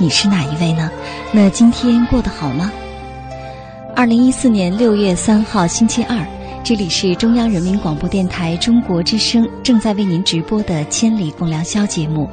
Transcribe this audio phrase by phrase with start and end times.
[0.00, 0.90] 你是哪一位呢？
[1.30, 2.72] 那今天过得好吗？
[3.94, 6.26] 二零一四年六月三号星期二，
[6.64, 12.26] 这里是中央人民广播电台中国之声正在为您直播的《千里共良宵》节目。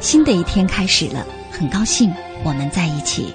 [0.00, 2.12] 新的一天开始了，很高兴
[2.42, 3.32] 我们在一起。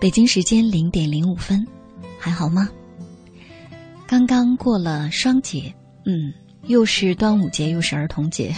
[0.00, 1.62] 北京时间零点零五分，
[2.18, 2.66] 还好吗？
[4.06, 5.72] 刚刚过了双节，
[6.06, 6.32] 嗯，
[6.68, 8.56] 又是端午节，又是儿童节，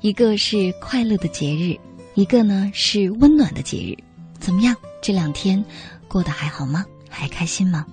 [0.00, 1.76] 一个是快乐的节日，
[2.14, 3.98] 一个呢是温暖的节日。
[4.38, 4.76] 怎么样？
[5.02, 5.62] 这两天
[6.06, 6.86] 过得还好吗？
[7.10, 7.84] 还开心吗？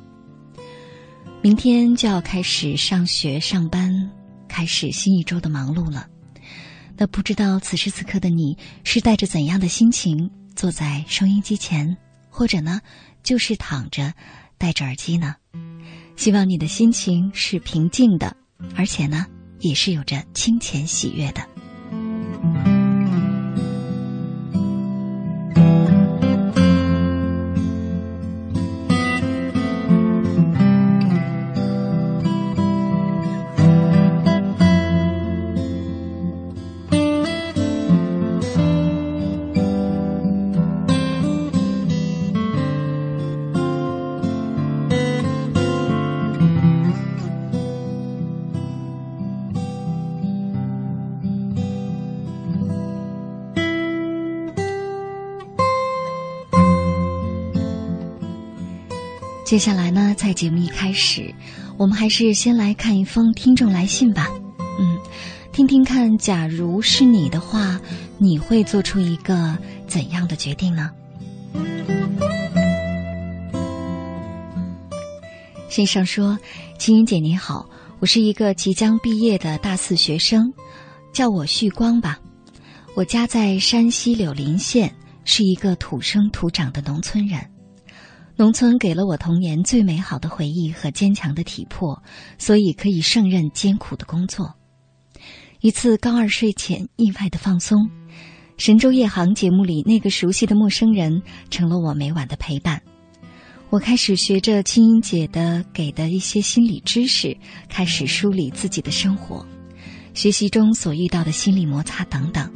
[1.41, 4.07] 明天就要开始上学、上班，
[4.47, 6.05] 开始新一周的忙碌了。
[6.95, 11.97] 那不知道此时此刻的你是带着怎样的心情坐在收音机前？
[12.31, 12.81] 或者呢，
[13.21, 14.13] 就是躺着，
[14.57, 15.35] 戴着耳机呢。
[16.15, 18.35] 希望你的心情是平静的，
[18.75, 19.27] 而且呢，
[19.59, 21.47] 也是有着清浅喜悦的。
[59.51, 61.35] 接下来呢，在节目一开始，
[61.75, 64.29] 我们还是先来看一封听众来信吧。
[64.79, 64.97] 嗯，
[65.51, 67.77] 听听看，假如是你的话，
[68.17, 69.57] 你会做出一个
[69.87, 70.89] 怎样的决定呢？
[75.67, 76.39] 信上说
[76.79, 77.69] ：“青云姐你好，
[77.99, 80.49] 我是一个即将毕业的大四学生，
[81.11, 82.17] 叫我旭光吧。
[82.95, 84.95] 我家在山西柳林县，
[85.25, 87.50] 是一个土生土长的农村人。
[88.41, 92.01] 农村给了我童年最美好的回忆和坚强的体魄，
[92.39, 94.55] 所以可以胜任艰苦的工作。
[95.59, 97.77] 一次高二睡前意外的放松，
[98.57, 101.21] 《神州夜航》节目里那个熟悉的陌生人
[101.51, 102.81] 成了我每晚的陪伴。”
[103.69, 107.37] 我开始学着青音姐的给的一些心理知识，
[107.69, 109.45] 开始梳理自己的生活，
[110.15, 112.51] 学习中所遇到的心理摩擦等等。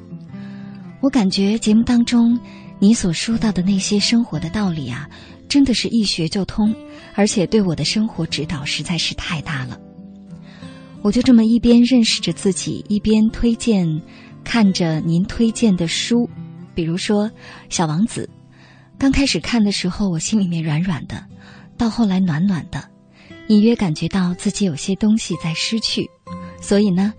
[0.99, 2.39] 我感觉节目当中
[2.79, 5.07] 你所说到的那些生活的道理啊，
[5.55, 6.75] 真的是一学就通，
[7.13, 9.79] 而且对我的生活指导实在是太大了。
[11.01, 13.87] 我就这么一边认识着自己，一边推荐
[14.43, 16.29] 看着您推荐的书，
[16.73, 17.29] 比如说
[17.69, 18.29] 《小王子》。
[18.97, 21.23] 刚开始看的时候，我心里面软软的，
[21.77, 22.83] 到后来暖暖的，
[23.47, 26.05] 隐约感觉到自己有些东西在失去，
[26.61, 27.13] 所以呢，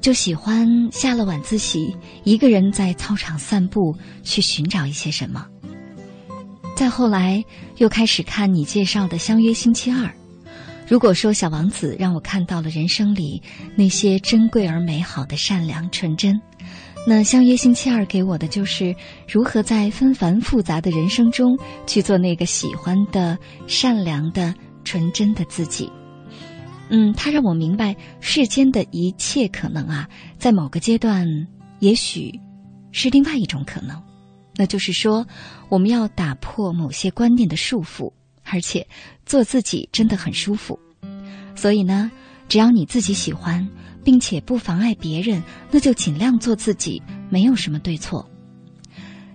[0.00, 5.46] 就喜欢下了晚自习，一个人在操场散步，去寻找一些什么。
[6.76, 7.42] 再后来
[7.78, 10.04] 又开始看你介绍的《相约星期二》，
[10.86, 13.42] 如果说《小王子》让我看到了人生里
[13.74, 16.38] 那些珍贵而美好的善良纯真。
[17.06, 18.94] 那相约星期二给我的就是
[19.26, 25.90] 如何在纷繁复杂的人生中去做那个喜欢的、善良的、纯真的自己。
[26.90, 30.06] 嗯，他让我明白世间的一切可能啊，
[30.36, 31.26] 在某个阶段，
[31.78, 32.38] 也许
[32.92, 33.98] 是另外一种可能。
[34.56, 35.26] 那就是说，
[35.68, 38.12] 我们要打破某些观念的束缚，
[38.44, 38.86] 而且
[39.24, 40.78] 做自己真的很舒服。
[41.54, 42.10] 所以呢，
[42.48, 43.68] 只要你自己喜欢。
[44.06, 48.24] 并且不妨碍别人，那就尽量做自己，没有什么对错。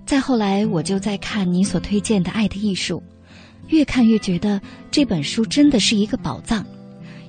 [0.06, 3.04] 再后来，我就在看你所推荐的《爱的艺术》，
[3.68, 6.66] 越看越觉得这本书真的是一个宝藏。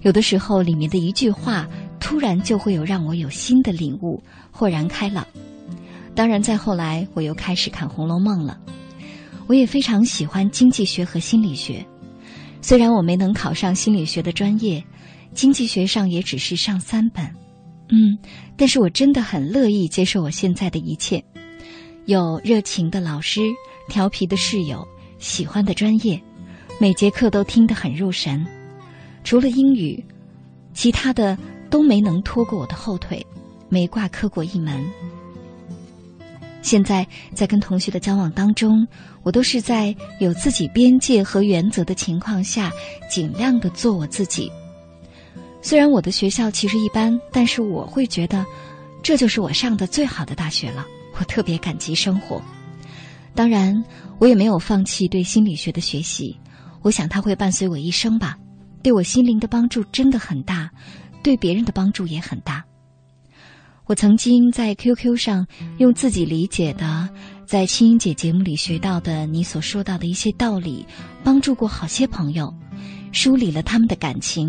[0.02, 1.68] 有的时候，里面的一句话，
[1.98, 4.22] 突然就会有让我有新的领悟，
[4.52, 5.26] 豁然开朗。
[6.14, 8.58] 当然，再后来，我又开始看《红楼梦》了。
[9.46, 11.84] 我也非常喜欢经济学和心理学，
[12.60, 14.82] 虽然我没能考上心理学的专业。
[15.34, 17.24] 经济学上也只是上三本，
[17.88, 18.18] 嗯，
[18.54, 21.24] 但是我真的很乐意接受我现在的一切，
[22.04, 23.40] 有热情的老师，
[23.88, 24.86] 调皮的室友，
[25.18, 26.22] 喜欢的专业，
[26.78, 28.46] 每节课都听得很入神。
[29.24, 30.04] 除了英语，
[30.74, 31.34] 其他的
[31.70, 33.26] 都没能拖过我的后腿，
[33.70, 34.84] 没挂科过一门。
[36.62, 38.86] 现在在跟同学的交往当中，
[39.22, 42.72] 我都是在有自己边界和原则的情况下，
[43.10, 44.50] 尽量的做我自己。
[45.60, 48.46] 虽然我的学校其实一般，但是我会觉得，
[49.02, 50.86] 这就是我上的最好的大学了。
[51.18, 52.40] 我特别感激生活。
[53.34, 53.84] 当然，
[54.18, 56.38] 我也没有放弃对心理学的学习。
[56.80, 58.36] 我想它会伴随我一生吧，
[58.82, 60.70] 对我心灵的帮助真的很大，
[61.22, 62.64] 对别人的帮助也很大。
[63.86, 65.46] 我曾经在 QQ 上
[65.78, 67.08] 用自己理解的，
[67.44, 70.86] 在青音姐节目里学到的你所说到的一些道理，
[71.24, 72.52] 帮助过好些朋友，
[73.10, 74.48] 梳理了他们的感情。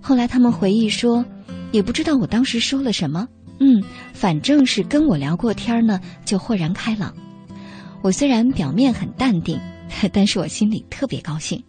[0.00, 1.24] 后来他们回忆说，
[1.72, 3.26] 也不知道我当时说了什么，
[3.58, 3.82] 嗯，
[4.12, 7.12] 反正是跟我聊过天呢，就豁然开朗。
[8.02, 9.58] 我虽然表面很淡定，
[10.12, 11.60] 但是我心里特别高兴。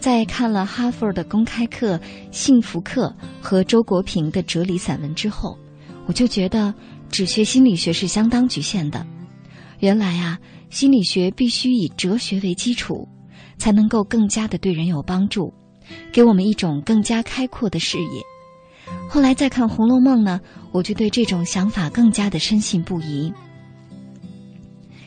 [0.00, 1.96] 在看了哈佛的公开课
[2.32, 5.58] 《幸福课》和周国平的哲理散文之后，
[6.10, 6.74] 我就觉得
[7.08, 9.06] 只学心理学是相当局限的。
[9.78, 10.36] 原来啊，
[10.68, 13.06] 心理学必须以哲学为基础，
[13.58, 15.54] 才能够更加的对人有帮助。
[16.10, 18.22] 给我们一种更加开阔的视野。
[19.08, 20.40] 后来再看《红楼梦》呢，
[20.72, 23.32] 我就对这种想法更加的深信不疑。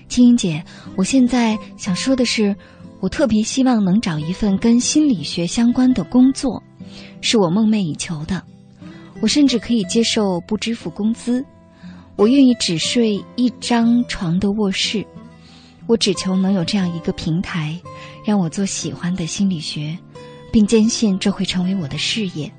[0.07, 0.63] 青音姐，
[0.95, 2.55] 我现在想说的是，
[3.01, 6.63] 我特别希望能找一份跟心理学相关的工作，
[7.19, 8.41] 是我梦寐以求的。
[9.23, 11.45] 我甚至可以接受不支付工资，
[12.17, 15.07] 我愿意只睡一张床的卧室，
[15.87, 17.79] 我只求能有这样一个平台，
[18.25, 19.97] 让我做喜欢的心理学。
[20.51, 22.51] 并坚信这会成为我的事业。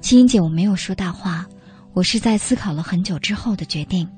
[0.00, 1.46] 青音姐，我没有说大话，
[1.92, 4.08] 我是在思考了很久之后的决定。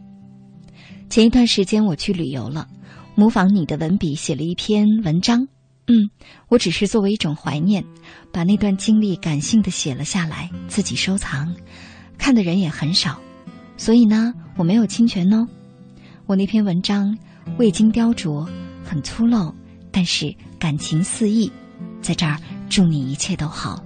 [1.11, 2.69] 前一段时间我去旅游了，
[3.17, 5.47] 模仿你的文笔写了一篇文章。
[5.89, 6.09] 嗯，
[6.49, 7.85] 我只是作为一种怀念，
[8.31, 11.53] 把那段经历感性的写了下来，自己收藏，
[12.17, 13.19] 看的人也很少，
[13.77, 15.49] 所以呢，我没有侵权哦。
[16.27, 17.17] 我那篇文章
[17.57, 18.47] 未经雕琢，
[18.85, 19.53] 很粗陋，
[19.91, 21.51] 但是感情四溢，
[22.01, 22.39] 在这儿。
[22.71, 23.83] 祝你一切都好。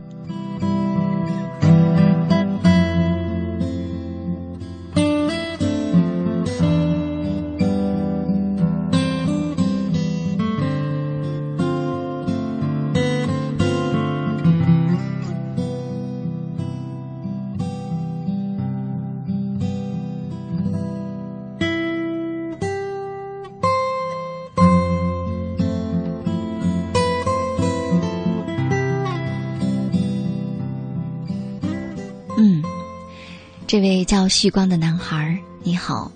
[33.73, 36.13] 这位叫旭光的男孩，你好，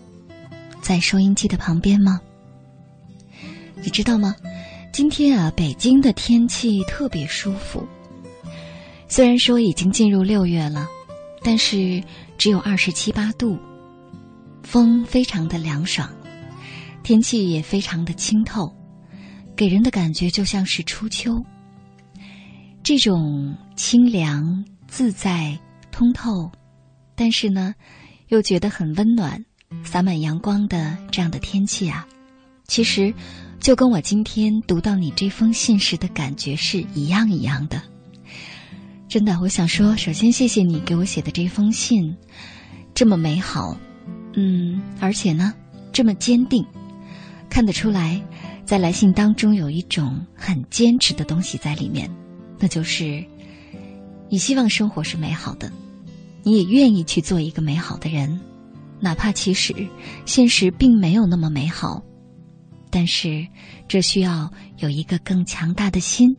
[0.82, 2.20] 在收音机的旁边吗？
[3.76, 4.36] 你知道吗？
[4.92, 7.88] 今天啊，北京的天气特别舒服。
[9.08, 10.86] 虽然说已经进入六月了，
[11.42, 12.04] 但是
[12.36, 13.58] 只有二十七八度，
[14.62, 16.06] 风非常的凉爽，
[17.02, 18.70] 天气也非常的清透，
[19.56, 21.42] 给人的感觉就像是初秋。
[22.82, 25.58] 这种清凉自在、
[25.90, 26.52] 通透，
[27.16, 27.74] 但是呢，
[28.28, 29.44] 又觉得很温暖、
[29.82, 32.06] 洒满阳光的这样的天气啊，
[32.68, 33.12] 其实
[33.58, 37.82] 就跟我今天读到你这封信时的感觉是一样一样的。
[39.08, 42.14] 真的，我想说，首先谢谢你给我写的这封信，
[42.92, 43.76] 这么美好，
[44.34, 45.54] 嗯，而且呢，
[45.92, 46.66] 这么坚定，
[47.48, 48.20] 看得出来，
[48.64, 52.10] 在来信当中有一种很坚持的东西在里面，
[52.58, 53.24] 那就是
[54.28, 55.70] 你希望生活是美好的，
[56.46, 58.40] 你也愿意去做一个美好的人，
[59.00, 59.74] 哪怕其实
[60.26, 62.00] 现实并没有那么美好，
[62.88, 63.44] 但是
[63.88, 64.48] 这需要
[64.78, 66.36] 有一个更强大的心。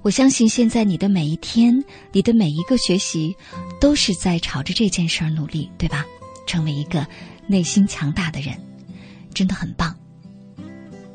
[0.00, 3.36] 我相信现在你的每一天，你的每一个学习，
[3.78, 6.06] 都是在朝着这件事儿努力，对吧？
[6.46, 7.06] 成为一个
[7.46, 8.58] 内心强大的人，
[9.34, 9.94] 真的很棒。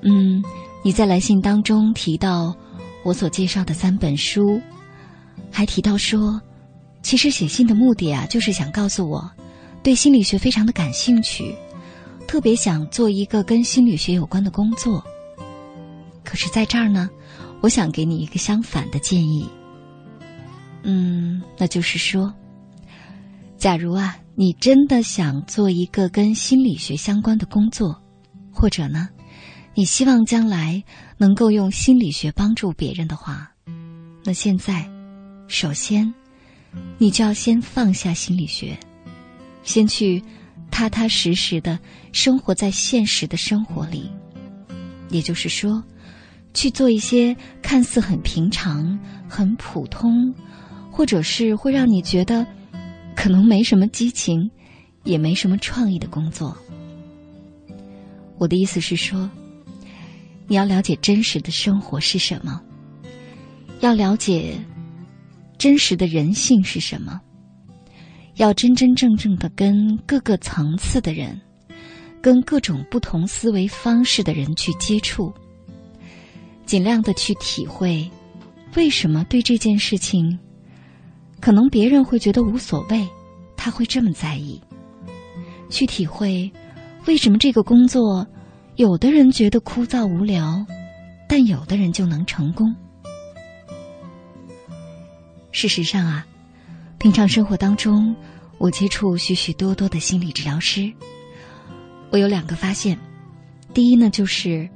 [0.03, 0.43] 嗯，
[0.83, 2.55] 你在来信当中提到
[3.03, 4.61] 我所介绍的三本书，
[5.51, 6.39] 还提到说，
[7.03, 9.29] 其实写信的目的啊，就是想告诉我，
[9.83, 11.53] 对心理学非常的感兴趣，
[12.27, 15.03] 特别想做一个跟心理学有关的工作。
[16.23, 17.07] 可是在这儿呢。
[17.61, 19.47] 我想给你一个相反的建议，
[20.83, 22.33] 嗯，那就是说，
[23.57, 27.97] 假如啊，你真的想做一个跟心理学相关的工作，
[28.51, 29.07] 或者呢，
[29.75, 30.83] 你希望将来
[31.15, 33.49] 能够用心理学帮助别人的话，
[34.25, 34.85] 那现在，
[35.47, 36.13] 首先，
[36.97, 38.77] 你就要先放下心理学，
[39.63, 40.23] 先去
[40.71, 41.79] 踏踏实实的
[42.11, 44.09] 生活在现实的生活里，
[45.09, 45.83] 也就是说。
[46.55, 50.31] 去做一些看似很平常、很普通，
[50.91, 52.45] 或者是会让你觉得
[53.15, 54.51] 可能没什么激情，
[55.03, 56.55] 也没什么创意的工作。
[58.37, 59.27] 我的意思是说，
[60.45, 62.61] 你要了解真实的生活是什么，
[63.79, 64.55] 要了解
[65.63, 67.21] 真实的人性是什么，
[68.35, 71.39] 要真真正正的跟各个层次的人、
[72.21, 75.33] 跟各种不同思维方式的人去接触。
[76.65, 78.11] 尽量的去体会，
[78.75, 80.37] 为什么对这件事情，
[81.39, 83.07] 可能别人会觉得无所谓，
[83.55, 84.59] 他会这么在意。
[85.69, 86.51] 去体会，
[87.05, 88.27] 为什么这个工作，
[88.75, 90.65] 有的人觉得枯燥无聊，
[91.29, 92.75] 但有的人就能成功。
[95.53, 96.25] 事实上啊，
[96.97, 98.13] 平常生活当中，
[98.57, 100.91] 我接触许许多多的心理治疗师，
[102.11, 102.99] 我有两个发现，
[103.73, 104.69] 第一呢就是。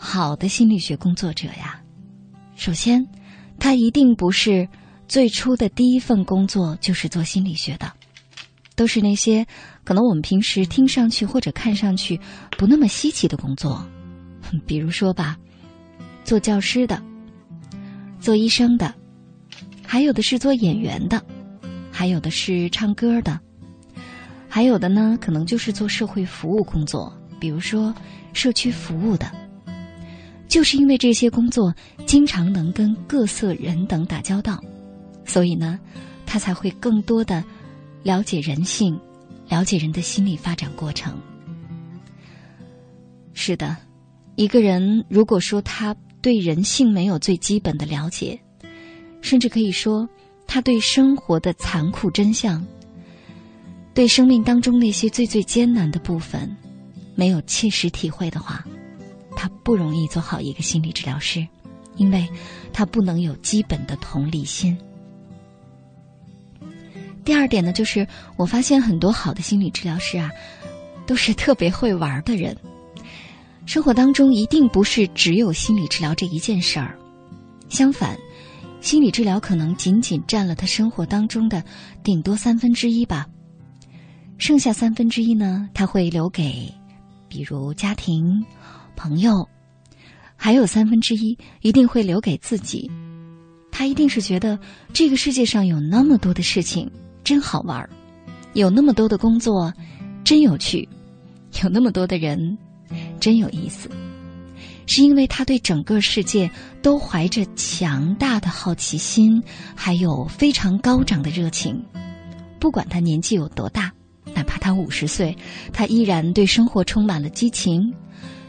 [0.00, 1.82] 好的心理学工作者呀，
[2.54, 3.04] 首先，
[3.58, 4.68] 他一定不是
[5.08, 7.92] 最初的第一份工作就是做心理学的，
[8.76, 9.44] 都是那些
[9.82, 12.16] 可能我们平时听上去或者看上去
[12.56, 13.84] 不那么稀奇的工作，
[14.68, 15.36] 比如说吧，
[16.22, 17.02] 做教师的，
[18.20, 18.94] 做医生的，
[19.90, 21.24] 还有的是做演员的，
[21.90, 23.40] 还有的是唱歌的，
[24.46, 27.94] 还有的呢，可能就是做社会服务工作，比如说
[28.34, 29.32] 社区服务的。
[30.46, 34.62] 就是因为这些工作经常能跟各色人等打交道，
[35.24, 35.80] 所以呢，
[36.26, 37.42] 他才会更多的
[38.02, 39.00] 了解人性，
[39.48, 41.18] 了解人的心理发展过程。
[43.32, 43.74] 是的，
[44.36, 48.38] 一个人如果说他对人性没有最基本的了解，
[49.20, 50.08] 甚至可以说
[50.46, 52.64] 他对生活的残酷真相，
[53.94, 56.54] 对生命当中那些最最艰难的部分
[57.14, 58.64] 没有切实体会的话。
[59.36, 61.46] 他不容易做好一个心理治疗师，
[61.96, 62.28] 因为
[62.72, 64.76] 他不能有基本的同理心。
[67.24, 68.04] 第二点呢，就是
[68.36, 70.28] 我发现很多好的心理治疗师啊，
[71.06, 72.56] 都是特别会玩的人。
[73.64, 76.98] 生活当中一定不是只有心理治疗这一件事儿，
[77.68, 78.18] 相反，
[78.80, 81.62] 心理治疗可能仅仅占了他生活当中的
[82.02, 83.26] 顶多三分之一吧。
[84.38, 86.72] 剩下三分之一呢，他会留给，
[87.28, 88.44] 比如家庭。
[88.96, 89.48] 朋友，
[90.34, 92.90] 还有三分之一一定会留给自己。
[93.70, 94.58] 他一定是觉得
[94.92, 96.90] 这个世界上有那么多的事情
[97.22, 97.88] 真好玩儿，
[98.54, 99.72] 有那么多的工作
[100.24, 100.88] 真有趣，
[101.62, 102.58] 有那么多的人
[103.20, 103.88] 真有意思。
[104.88, 106.50] 是因为他对整个世界
[106.82, 109.40] 都怀着强大的好奇心，
[109.76, 111.80] 还有非常高涨的热情，
[112.58, 113.92] 不管他年纪有多大，
[114.34, 115.36] 哪怕他五十岁，
[115.74, 117.94] 他依然对生活充满了激情，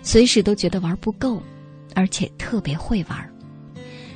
[0.02, 1.44] 随时都觉得玩不够，
[1.94, 3.30] 而且特别会玩。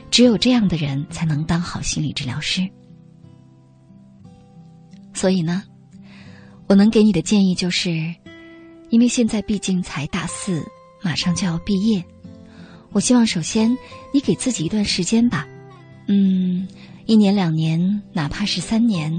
[0.10, 2.66] 只有这样的人才能当好心理治疗师。
[5.14, 5.62] 所以呢，
[6.68, 7.92] 我能给你的建议就是，
[8.90, 10.64] 因为现在毕竟才大四，
[11.02, 12.04] 马上就要毕业，
[12.94, 13.76] 我希望首先
[14.14, 15.48] 你给自己一段时间吧，
[16.08, 16.68] 嗯，
[17.06, 19.12] 一年两年，哪怕是三年，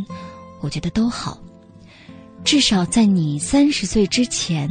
[0.61, 1.39] 我觉得都好。
[2.45, 4.69] 至少在你三十岁之前，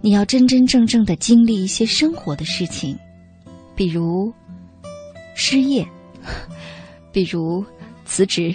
[0.00, 2.98] 你要真真正正的经历一些生活的事情，
[3.74, 4.32] 比如
[5.34, 5.86] 失业，
[7.12, 7.64] 比如
[8.04, 8.54] 辞职。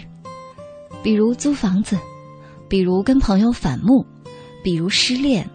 [1.03, 1.98] 比如租房子，
[2.70, 4.06] 比如跟朋友反目，
[4.63, 5.50] 比如失恋，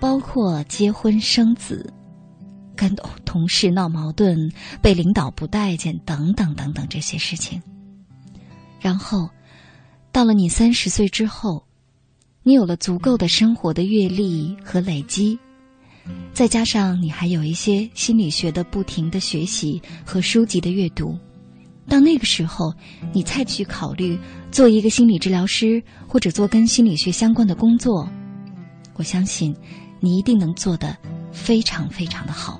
[0.00, 1.92] 包括结婚生子，
[2.80, 2.96] 跟
[3.26, 7.60] 同事闹矛盾，被领导不待见，等等等等这些事情。
[8.80, 9.28] 然后，
[10.10, 11.62] 到了你三十岁之后，
[12.42, 15.38] 你有了足够的生活的阅历和累积，
[16.32, 21.18] 再加上你还有一些心理学的不停的学习和书籍的阅读。
[21.86, 22.72] 到那个时候，
[23.12, 24.18] 你再去考虑
[24.50, 28.08] 做一个心理治疗师，或者做跟心理学相关的工作，
[28.94, 29.54] 我相信
[30.00, 30.96] 你一定能做得
[31.30, 32.58] 非常非常的好。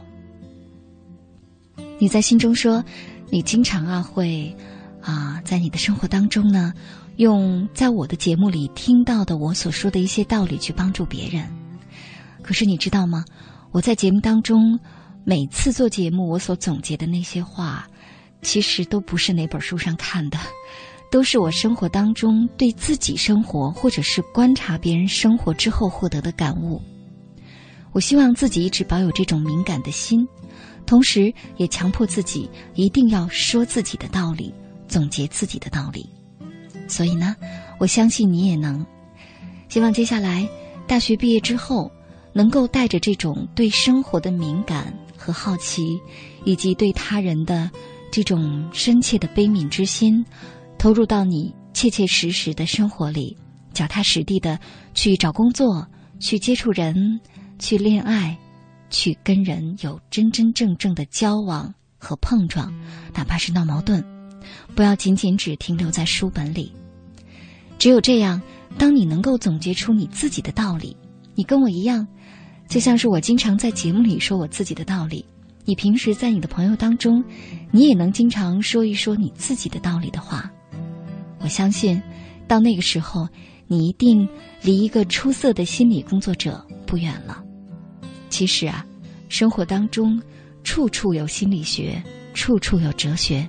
[2.01, 2.83] 你在心中说，
[3.29, 4.57] 你经常啊会
[5.03, 6.73] 啊在你的生活当中呢，
[7.17, 11.47] 用在我的节目里听到的我所说的一些道理去帮助别人。
[12.43, 13.23] 可是你知道吗？
[13.71, 14.81] 我在节目当中
[15.25, 17.87] 每次做节目，我所总结的那些话。
[18.43, 20.39] 其实都不是哪本书上看的，
[21.13, 26.81] 都是我生活当中对自己生活或者是观察别人生活之后获得的感悟。
[27.93, 30.27] 我希望自己一直保有这种敏感的心，
[30.91, 34.53] 同时也强迫自己一定要说自己的道理，
[34.89, 36.05] 总结自己的道理。
[36.89, 37.37] 所以呢，
[37.79, 38.85] 我相信你也能。
[39.69, 40.49] 希望接下来
[40.89, 41.89] 大学毕业之后，
[42.33, 45.97] 能够带着这种对生活的敏感和好奇，
[46.45, 47.71] 以及对他人的。
[48.11, 50.27] 这种深切的悲悯之心，
[50.77, 53.37] 投入到你切切实实的生活里，
[53.73, 54.59] 脚踏实地的
[54.93, 55.87] 去找工作，
[56.19, 57.21] 去接触人，
[57.61, 58.37] 去恋爱，
[58.91, 62.73] 去跟人有真真正正的交往和碰撞，
[63.15, 64.05] 哪怕是闹矛盾，
[64.75, 66.73] 不要仅仅只停留在书本里。
[67.79, 68.43] 只有这样，
[68.77, 70.97] 当你能够总结出你自己的道理，
[71.35, 72.07] 你跟我一样，
[72.69, 75.25] 就像是我经常在节目里说我自己的道理。
[75.65, 77.23] 你平时在你的朋友当中，
[77.71, 80.51] 你也能经常说一说你自己的道理的话，
[81.39, 82.03] 我相信，
[82.49, 83.29] 到那个时候，
[83.67, 84.29] 你一定
[84.63, 87.45] 离一个出色的心理工作者不远了。
[88.41, 88.83] 其实啊，
[89.29, 90.19] 生活当中
[90.65, 93.47] 处处有心理学，处处有哲学，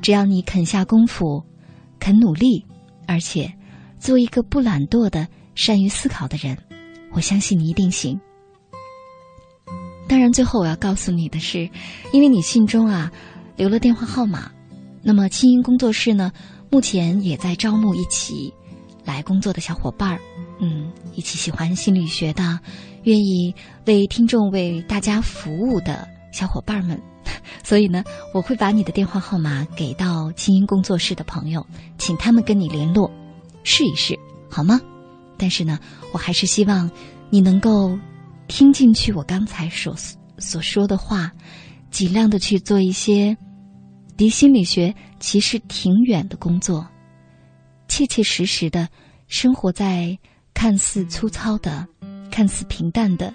[0.00, 1.44] 只要你肯下功夫，
[1.98, 2.64] 肯努力，
[3.06, 3.52] 而且
[3.98, 6.56] 做一个不懒惰的、善于思考的人，
[7.12, 8.18] 我相信你一定行。
[10.08, 11.68] 当然，最后我要告诉你的是，
[12.10, 13.12] 因为你信中啊
[13.56, 14.50] 留了电话号码，
[15.02, 16.32] 那么清音工作室呢
[16.70, 18.50] 目前也在招募一起
[19.04, 20.18] 来工作的小伙伴儿，
[20.62, 22.58] 嗯，一起喜欢心理学的，
[23.04, 23.54] 愿意
[23.86, 27.00] 为听众为大家服务的小伙伴们，
[27.64, 31.66] 所以呢，我会把你的电话号码给到清音工作室的朋友，
[31.98, 33.10] 请他们跟你联络，
[33.64, 34.80] 试一试好吗？
[35.36, 35.78] 但是呢，
[36.12, 36.90] 我还是希望
[37.30, 37.98] 你能够。
[38.52, 39.94] 听进去我刚才所
[40.38, 41.30] 所说的话，
[41.92, 43.36] 尽量的去做一些
[44.16, 46.84] 离心理学其实挺远的工作，
[47.86, 48.88] 切切实实的
[49.28, 50.18] 生活在
[50.52, 51.86] 看似粗糙的、
[52.30, 53.34] 看似平淡的、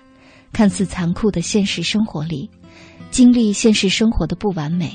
[0.51, 2.49] 看似残酷的现实生活里，
[3.11, 4.91] 经历现实生活的不完美，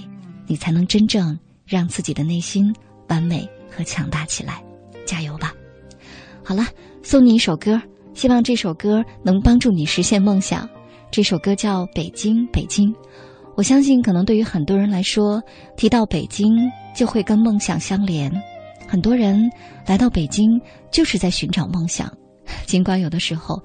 [0.47, 2.75] 你才能真正让自己的内心
[3.09, 4.63] 完美和强大起来。
[5.07, 5.55] 加油吧！
[6.43, 6.67] 好了，
[7.03, 7.81] 送你一首歌。
[8.13, 10.69] 希望这首歌能帮助你实现梦想。
[11.11, 12.93] 这首歌叫《北京，北京》。
[13.57, 15.43] 我相信，可能对于很多人来说，
[15.77, 16.53] 提到北京
[16.95, 18.31] 就会跟梦想相连。
[18.87, 19.51] 很多人
[19.87, 20.61] 来到北京
[20.91, 22.13] 就是在寻找梦想，
[22.67, 23.63] 尽管有的时候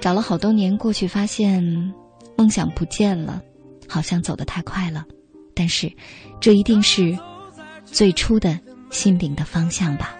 [0.00, 1.92] 找了好多年过去，发现
[2.36, 3.42] 梦想不见了，
[3.88, 5.04] 好像走得太快了。
[5.54, 5.92] 但是，
[6.40, 7.18] 这一定是
[7.84, 8.58] 最初的
[8.90, 10.14] 心灵的方向吧。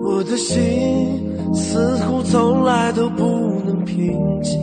[0.00, 3.24] 我的心似乎从来都不
[3.64, 4.58] 能平静，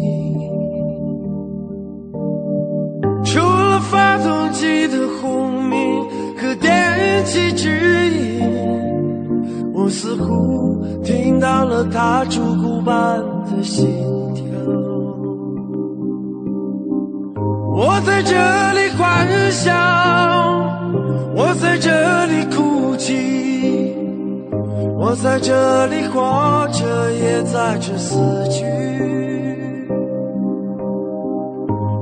[3.23, 5.79] 除了发动机的轰鸣
[6.37, 7.69] 和电气指
[8.11, 8.39] 引，
[9.85, 13.85] 我似乎听到了它烛骨般的心
[14.33, 14.43] 跳。
[17.71, 18.33] 我在这
[18.73, 19.71] 里欢笑，
[21.35, 21.91] 我在这
[22.25, 23.95] 里哭泣。
[24.97, 28.17] 我在这里活着，也在这死
[28.49, 28.65] 去。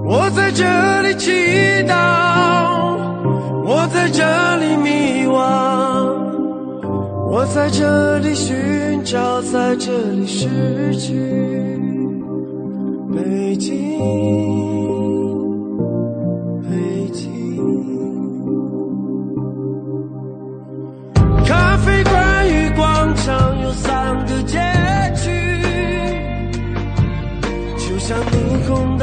[0.05, 0.63] 我在这
[1.01, 1.31] 里祈
[1.83, 1.91] 祷，
[3.65, 4.23] 我在这
[4.55, 6.02] 里迷惘，
[7.35, 8.53] 我在这里寻
[9.03, 11.15] 找，在这里失去。
[13.11, 13.97] 北京，
[16.61, 17.25] 北京。
[21.43, 24.59] 咖啡馆与广场有三个街
[25.15, 25.31] 区，
[27.79, 29.02] 就像霓虹灯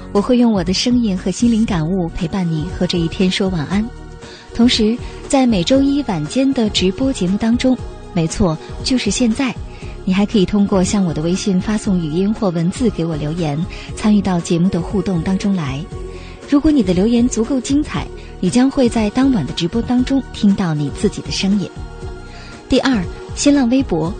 [0.13, 3.85] 我会用我的声音和心灵感悟陪伴你和这一天说晚安。
[4.53, 4.97] 同时，
[5.29, 7.77] 在每周一晚间的直播节目当中，
[8.13, 9.55] 没错，就是现在，
[10.03, 13.57] 你还可以通过向我的微信发送语音或文字给我留言，
[13.95, 15.81] 参与到节目的互动当中来。
[16.49, 18.05] 如果你的留言足够精彩，
[18.41, 21.69] 你将会在当晚的直播当中听到你自己的声音。
[22.67, 23.01] 第二，
[23.35, 24.13] 新浪微博。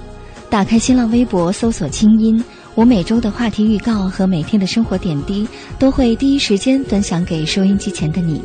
[0.49, 2.43] 打开新浪微博，搜索“清音”，
[2.73, 8.41] 我每周的话题预告和每天的生活点滴都会第一时间分享给收音机前的你。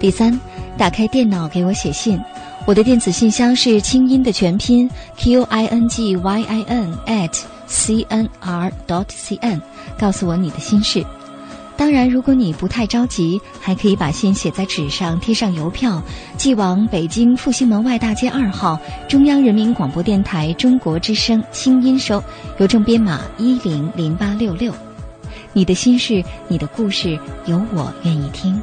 [0.00, 0.38] 第三，
[0.78, 2.18] 打开电脑给我写信，
[2.66, 7.38] 我的电子信箱是清音的全拼 q i n g y i n at
[7.68, 9.60] cnr dot cn，
[9.98, 11.04] 告诉我你的心事。
[11.82, 16.00] 当然，如果你不太着急，还可以把信写在纸上，贴上邮票，
[16.36, 22.22] 寄往北京复兴门外大街二号中央人民广播电台中国之声清音收，
[22.58, 24.72] 邮政编码一零零八六六。
[25.52, 28.62] 你的心事，你的故事，有我愿意听。